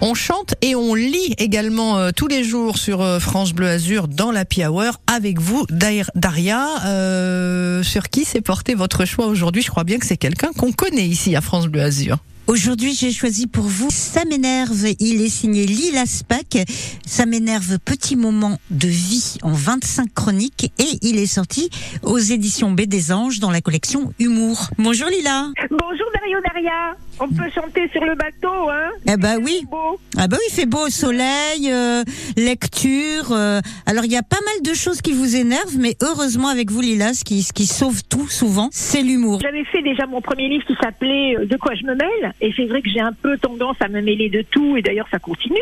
On 0.00 0.14
chante 0.14 0.54
et 0.60 0.74
on 0.74 0.94
lit 0.94 1.34
également 1.38 1.98
euh, 1.98 2.10
tous 2.14 2.28
les 2.28 2.44
jours 2.44 2.76
sur 2.76 3.00
euh, 3.00 3.18
France 3.18 3.52
Bleu 3.52 3.68
Azur 3.68 4.08
dans 4.08 4.30
la 4.30 4.44
Hour 4.68 5.00
avec 5.06 5.40
vous, 5.40 5.66
Daria. 5.70 6.66
Euh, 6.84 7.82
sur 7.82 8.10
qui 8.10 8.24
s'est 8.24 8.42
porté 8.42 8.74
votre 8.74 9.04
choix 9.04 9.26
aujourd'hui? 9.26 9.62
Je 9.62 9.70
crois 9.70 9.84
bien 9.84 9.98
que 9.98 10.06
c'est 10.06 10.16
quelqu'un 10.16 10.52
qu'on 10.52 10.72
connaît 10.72 11.06
ici 11.06 11.34
à 11.34 11.40
France 11.40 11.66
Bleu 11.66 11.82
Azur. 11.82 12.18
Aujourd'hui, 12.46 12.94
j'ai 12.94 13.10
choisi 13.10 13.48
pour 13.48 13.64
vous 13.64 13.88
Ça 13.90 14.24
m'énerve. 14.24 14.86
Il 15.00 15.20
est 15.20 15.28
signé 15.28 15.66
Lila 15.66 16.06
Spack. 16.06 16.58
Ça 17.04 17.26
m'énerve, 17.26 17.78
petit 17.84 18.14
moment 18.14 18.58
de 18.70 18.86
vie 18.86 19.36
en 19.42 19.52
25 19.52 20.14
chroniques 20.14 20.70
et 20.78 20.98
il 21.02 21.18
est 21.18 21.26
sorti 21.26 21.70
aux 22.04 22.18
éditions 22.18 22.70
B 22.70 22.82
des 22.82 23.10
Anges 23.12 23.40
dans 23.40 23.50
la 23.50 23.60
collection 23.60 24.12
Humour. 24.20 24.68
Bonjour 24.78 25.08
Lila. 25.08 25.48
Bonjour 25.70 26.06
Dario 26.14 26.38
Daria. 26.46 26.96
On 27.18 27.28
peut 27.28 27.50
chanter 27.52 27.88
sur 27.92 28.04
le 28.04 28.14
bateau, 28.14 28.68
hein 28.70 28.90
Eh 29.08 29.16
ben 29.16 29.38
oui. 29.42 29.62
Beau. 29.70 29.98
Ah 30.18 30.28
bah 30.28 30.36
oui, 30.38 30.44
il 30.50 30.54
fait 30.54 30.66
beau 30.66 30.86
au 30.86 30.90
soleil, 30.90 31.70
euh, 31.70 32.04
lecture. 32.36 33.32
euh, 33.32 33.60
alors 33.86 34.04
il 34.04 34.12
y 34.12 34.16
a 34.18 34.22
pas 34.22 34.36
mal 34.44 34.62
de 34.70 34.74
choses 34.76 35.00
qui 35.00 35.12
vous 35.12 35.34
énervent, 35.34 35.78
mais 35.78 35.96
heureusement 36.02 36.48
avec 36.48 36.70
vous 36.70 36.82
Lila, 36.82 37.14
ce 37.14 37.24
qui, 37.24 37.42
ce 37.42 37.54
qui 37.54 37.66
sauve 37.66 38.02
tout 38.04 38.28
souvent, 38.28 38.68
c'est 38.70 39.02
l'humour. 39.02 39.40
J'avais 39.42 39.64
fait 39.64 39.80
déjà 39.82 40.06
mon 40.06 40.20
premier 40.20 40.48
livre 40.48 40.64
qui 40.66 40.74
s'appelait 40.82 41.36
euh, 41.38 41.46
De 41.46 41.56
quoi 41.56 41.72
je 41.74 41.86
me 41.86 41.94
mêle 41.94 42.32
et 42.40 42.52
c'est 42.56 42.66
vrai 42.66 42.82
que 42.82 42.90
j'ai 42.90 43.00
un 43.00 43.12
peu 43.12 43.38
tendance 43.38 43.76
à 43.80 43.88
me 43.88 44.00
mêler 44.00 44.28
de 44.28 44.42
tout 44.42 44.76
et 44.76 44.82
d'ailleurs 44.82 45.08
ça 45.10 45.18
continue. 45.18 45.56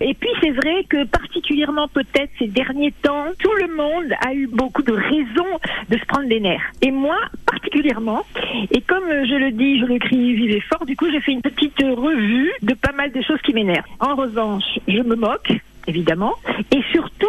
Et 0.00 0.14
puis 0.14 0.30
c'est 0.40 0.50
vrai 0.50 0.84
que 0.88 1.04
particulièrement 1.04 1.88
peut-être 1.88 2.30
ces 2.38 2.46
derniers 2.46 2.92
temps, 3.02 3.26
tout 3.38 3.52
le 3.54 3.74
monde 3.74 4.12
a 4.26 4.34
eu 4.34 4.46
beaucoup 4.46 4.82
de 4.82 4.92
raisons 4.92 5.58
de 5.90 5.98
se 5.98 6.04
prendre 6.06 6.28
les 6.28 6.40
nerfs. 6.40 6.72
Et 6.82 6.90
moi 6.90 7.18
particulièrement. 7.46 8.24
Et 8.70 8.80
comme 8.80 9.04
je 9.08 9.34
le 9.34 9.50
dis, 9.52 9.80
je 9.80 9.86
l'écris 9.86 10.34
vivez 10.34 10.60
fort, 10.60 10.86
du 10.86 10.96
coup 10.96 11.10
j'ai 11.10 11.20
fait 11.20 11.32
une 11.32 11.42
petite 11.42 11.78
revue 11.78 12.52
de 12.62 12.74
pas 12.74 12.92
mal 12.92 13.12
de 13.12 13.20
choses 13.22 13.40
qui 13.42 13.52
m'énervent. 13.52 13.84
En 14.00 14.14
revanche, 14.14 14.64
je 14.88 15.02
me 15.02 15.16
moque 15.16 15.52
évidemment. 15.86 16.34
Et 16.74 16.82
surtout, 16.92 17.26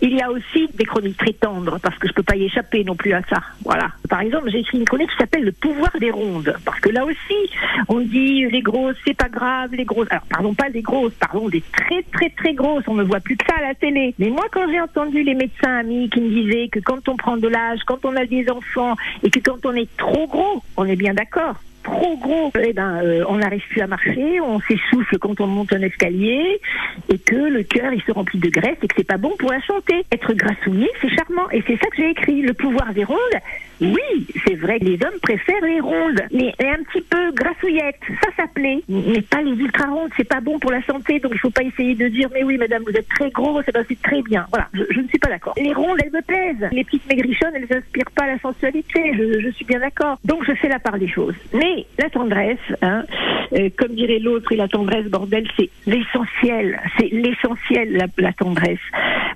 il 0.00 0.14
y 0.14 0.22
a 0.22 0.30
aussi 0.30 0.68
des 0.74 0.84
chroniques 0.84 1.16
très 1.16 1.32
tendres, 1.32 1.78
parce 1.80 1.98
que 1.98 2.08
je 2.08 2.12
peux 2.12 2.22
pas 2.22 2.36
y 2.36 2.44
échapper 2.44 2.84
non 2.84 2.96
plus 2.96 3.12
à 3.12 3.22
ça. 3.22 3.40
Voilà. 3.64 3.88
Par 4.08 4.20
exemple, 4.20 4.50
j'ai 4.50 4.60
écrit 4.60 4.78
une 4.78 4.84
chronique 4.84 5.10
qui 5.10 5.16
s'appelle 5.16 5.44
Le 5.44 5.52
pouvoir 5.52 5.90
des 5.98 6.10
rondes, 6.10 6.54
parce 6.64 6.80
que 6.80 6.90
là 6.90 7.04
aussi, 7.04 7.50
on 7.88 8.00
dit 8.00 8.46
les 8.46 8.62
grosses, 8.62 8.96
c'est 9.06 9.16
pas 9.16 9.28
grave, 9.28 9.74
les 9.74 9.84
grosses. 9.84 10.08
Alors, 10.10 10.24
pardon 10.28 10.54
pas 10.54 10.70
des 10.70 10.82
grosses, 10.82 11.14
pardon 11.14 11.48
des 11.48 11.62
très 11.72 12.02
très 12.12 12.30
très 12.30 12.54
grosses. 12.54 12.84
On 12.86 12.94
ne 12.94 13.02
voit 13.02 13.20
plus 13.20 13.36
que 13.36 13.44
ça 13.46 13.56
à 13.58 13.62
la 13.62 13.74
télé. 13.74 14.14
Mais 14.18 14.30
moi, 14.30 14.44
quand 14.52 14.68
j'ai 14.70 14.80
entendu 14.80 15.22
les 15.22 15.34
médecins 15.34 15.78
amis 15.78 16.08
qui 16.10 16.20
me 16.20 16.28
disaient 16.28 16.68
que 16.68 16.80
quand 16.80 17.08
on 17.08 17.16
prend 17.16 17.36
de 17.36 17.48
l'âge, 17.48 17.80
quand 17.86 18.04
on 18.04 18.16
a 18.16 18.26
des 18.26 18.48
enfants, 18.50 18.94
et 19.22 19.30
que 19.30 19.40
quand 19.40 19.64
on 19.64 19.74
est 19.74 19.94
trop 19.96 20.26
gros, 20.26 20.62
on 20.76 20.84
est 20.84 20.96
bien 20.96 21.14
d'accord 21.14 21.56
trop 21.86 22.16
gros, 22.16 22.52
eh 22.60 22.72
ben, 22.72 23.00
euh, 23.02 23.24
on 23.28 23.36
n'arrive 23.36 23.62
plus 23.68 23.80
à 23.80 23.86
marcher, 23.86 24.40
on 24.40 24.60
s'essouffle 24.60 25.18
quand 25.18 25.40
on 25.40 25.46
monte 25.46 25.72
un 25.72 25.82
escalier, 25.82 26.60
et 27.08 27.18
que 27.18 27.36
le 27.36 27.62
cœur 27.62 27.92
il 27.92 28.02
se 28.02 28.12
remplit 28.12 28.40
de 28.40 28.50
graisse 28.50 28.76
et 28.82 28.88
que 28.88 28.94
c'est 28.96 29.06
pas 29.06 29.18
bon 29.18 29.32
pour 29.38 29.52
la 29.52 29.60
santé. 29.62 30.04
Être 30.12 30.34
grassouillet, 30.34 30.90
c'est 31.00 31.10
charmant, 31.10 31.48
et 31.50 31.62
c'est 31.66 31.76
ça 31.76 31.86
que 31.86 31.96
j'ai 31.96 32.10
écrit. 32.10 32.42
Le 32.42 32.54
pouvoir 32.54 32.92
des 32.92 33.04
rondes, 33.04 33.38
oui, 33.80 34.26
c'est 34.46 34.54
vrai 34.54 34.78
les 34.80 34.94
hommes 34.94 35.18
préfèrent 35.22 35.64
les 35.64 35.80
rondes, 35.80 36.22
mais 36.32 36.54
un 36.60 36.82
petit 36.84 37.02
peu 37.02 37.32
grassouillettes, 37.32 38.00
ça 38.22 38.28
ça 38.36 38.44
plaît. 38.54 38.82
Mais 38.88 39.22
pas 39.22 39.42
les 39.42 39.52
ultra 39.52 39.86
rondes, 39.86 40.10
c'est 40.16 40.28
pas 40.28 40.40
bon 40.40 40.58
pour 40.58 40.70
la 40.70 40.82
santé, 40.82 41.18
donc 41.18 41.32
il 41.34 41.38
faut 41.38 41.50
pas 41.50 41.62
essayer 41.62 41.94
de 41.94 42.08
dire 42.08 42.28
mais 42.32 42.42
oui 42.42 42.56
madame 42.56 42.82
vous 42.84 42.96
êtes 42.96 43.08
très 43.08 43.30
gros, 43.30 43.60
c'est 43.62 43.76
c'est 43.88 44.02
très 44.02 44.22
bien. 44.22 44.46
Voilà, 44.50 44.68
je, 44.72 44.82
je 44.90 45.00
ne 45.00 45.08
suis 45.08 45.18
pas 45.18 45.28
d'accord. 45.28 45.54
Les 45.56 45.72
rondes 45.72 45.98
elles 46.02 46.12
me 46.12 46.22
plaisent, 46.22 46.68
les 46.72 46.84
petites 46.84 47.06
maigrichonnes 47.08 47.54
elles 47.54 47.76
inspirent 47.76 48.10
pas 48.14 48.26
la 48.26 48.38
sensualité, 48.38 49.12
je, 49.14 49.40
je 49.40 49.50
suis 49.50 49.64
bien 49.64 49.80
d'accord. 49.80 50.18
Donc 50.24 50.44
je 50.46 50.52
fais 50.54 50.68
la 50.68 50.78
part 50.78 50.98
des 50.98 51.08
choses. 51.08 51.34
Mais 51.52 51.86
la 51.98 52.08
tendresse, 52.10 52.58
hein, 52.82 53.04
euh, 53.52 53.68
comme 53.76 53.94
dirait 53.94 54.18
l'autre, 54.18 54.52
et 54.52 54.56
la 54.56 54.68
tendresse 54.68 55.06
bordel, 55.06 55.46
c'est 55.56 55.70
l'essentiel, 55.86 56.80
c'est 56.98 57.08
l'essentiel 57.12 57.92
la, 57.92 58.06
la 58.18 58.32
tendresse. 58.32 58.78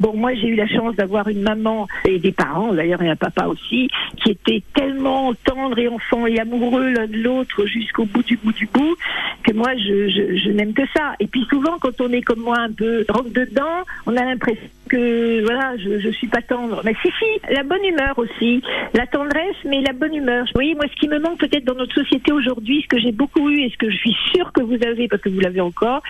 Bon, 0.00 0.14
moi 0.16 0.34
j'ai 0.34 0.48
eu 0.48 0.54
la 0.54 0.68
chance 0.68 0.94
d'avoir 0.94 1.28
une 1.28 1.42
maman 1.42 1.88
et 2.04 2.18
des 2.18 2.32
parents 2.32 2.72
d'ailleurs 2.72 3.02
et 3.02 3.10
un 3.10 3.16
papa 3.16 3.46
aussi 3.46 3.88
qui 4.16 4.30
étaient 4.30 4.62
tellement 4.74 5.34
tendres 5.44 5.78
et 5.78 5.88
enfants 5.88 6.26
et 6.26 6.38
amoureux 6.38 6.90
l'un 6.90 7.06
de 7.06 7.18
l'autre 7.18 7.66
jusqu'au 7.66 8.04
bout 8.04 8.22
du 8.22 8.36
bout 8.36 8.52
du 8.52 8.66
bout 8.66 8.96
que 9.42 9.52
moi 9.52 9.74
je, 9.76 10.08
je, 10.08 10.36
je 10.36 10.50
n'aime 10.50 10.72
que 10.72 10.86
ça. 10.96 11.14
Et 11.18 11.26
puis 11.26 11.44
souvent 11.50 11.78
quand 11.80 12.00
on 12.00 12.12
est 12.12 12.22
comme 12.22 12.40
moi 12.40 12.58
un 12.58 12.72
peu 12.72 13.04
dedans, 13.34 13.84
on 14.06 14.16
a 14.16 14.24
l'impression 14.24 14.68
que 14.88 15.42
voilà, 15.44 15.76
je, 15.76 16.00
je 16.00 16.08
suis 16.10 16.26
pas 16.26 16.42
tendre. 16.42 16.82
Mais 16.84 16.94
si 17.02 17.08
si, 17.18 17.52
la 17.54 17.62
bonne 17.62 17.84
humeur 17.84 18.18
aussi, 18.18 18.62
la 18.94 19.06
tendresse, 19.06 19.56
mais 19.64 19.80
la 19.82 19.92
bonne 19.92 20.14
humeur. 20.14 20.44
Vous 20.46 20.52
voyez, 20.54 20.74
moi 20.74 20.84
ce 20.92 21.00
qui 21.00 21.08
me 21.08 21.18
manque 21.18 21.38
peut-être 21.38 21.64
dans 21.64 21.74
notre 21.74 21.94
société 21.94 22.32
aujourd'hui, 22.32 22.82
ce 22.82 22.88
que 22.88 23.00
j'ai 23.00 23.12
beaucoup 23.12 23.48
eu 23.50 23.62
et 23.62 23.70
ce 23.70 23.76
que 23.76 23.90
je 23.90 23.96
suis 23.96 24.16
sûre 24.34 24.52
que 24.52 24.62
vous 24.62 24.78
avez 24.84 25.08
parce 25.08 25.22
que 25.22 25.28
vous 25.28 25.40
l'avez 25.40 25.60
encore, 25.60 26.02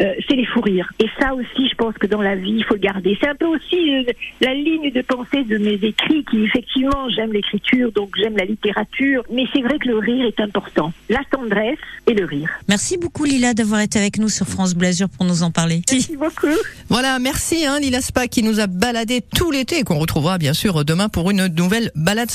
euh, 0.00 0.12
c'est 0.28 0.36
les 0.36 0.46
fous 0.46 0.60
rires. 0.60 0.92
Et 1.00 1.06
ça 1.18 1.34
aussi, 1.34 1.68
je 1.68 1.74
pense 1.74 1.94
que 1.94 2.06
dans 2.06 2.22
la 2.22 2.36
vie, 2.36 2.56
il 2.56 2.64
faut 2.64 2.74
le 2.74 2.80
garder. 2.80 3.16
C'est 3.20 3.28
un 3.28 3.34
peu 3.34 3.46
aussi 3.46 3.94
euh, 3.94 4.12
la 4.40 4.54
ligne 4.54 4.90
de 4.90 5.02
pensée 5.02 5.44
de 5.44 5.58
mes 5.58 5.74
écrits 5.74 6.24
qui 6.30 6.44
effectivement 6.44 7.08
j'aime 7.10 7.32
l'écriture, 7.32 7.92
donc 7.92 8.10
j'aime 8.16 8.36
la 8.36 8.44
littérature, 8.44 9.24
mais 9.30 9.44
c'est 9.52 9.62
vrai 9.62 9.78
que 9.78 9.88
le 9.88 9.98
rire 9.98 10.26
est 10.26 10.40
important. 10.40 10.92
La 11.08 11.20
tendresse 11.30 11.78
et 12.06 12.14
le 12.14 12.24
rire. 12.24 12.48
Merci 12.68 12.98
beaucoup 12.98 13.24
Lila 13.24 13.54
d'avoir 13.54 13.80
été 13.80 13.98
avec 13.98 14.18
nous 14.18 14.28
sur 14.28 14.46
France 14.46 14.74
Blasure 14.74 15.08
pour 15.08 15.24
nous 15.24 15.42
en 15.42 15.50
parler. 15.50 15.82
Merci 15.90 16.16
beaucoup. 16.16 16.46
Voilà, 16.88 17.18
merci 17.18 17.64
hein, 17.66 17.78
Lila 17.80 18.00
Spa 18.00 18.23
qui 18.28 18.42
nous 18.42 18.60
a 18.60 18.66
baladé 18.66 19.20
tout 19.20 19.50
l'été 19.50 19.78
et 19.78 19.82
qu'on 19.82 19.98
retrouvera 19.98 20.38
bien 20.38 20.54
sûr 20.54 20.84
demain 20.84 21.08
pour 21.08 21.30
une 21.30 21.46
nouvelle 21.46 21.90
balade 21.94 22.30